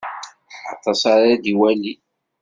[0.71, 2.01] Atas ara d-iwalin.